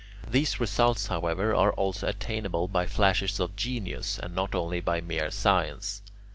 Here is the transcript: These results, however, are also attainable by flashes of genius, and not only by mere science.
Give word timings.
These 0.27 0.59
results, 0.59 1.05
however, 1.05 1.53
are 1.53 1.71
also 1.73 2.07
attainable 2.07 2.67
by 2.67 2.87
flashes 2.87 3.39
of 3.39 3.55
genius, 3.55 4.17
and 4.17 4.33
not 4.33 4.55
only 4.55 4.79
by 4.81 4.99
mere 4.99 5.29
science. 5.29 6.01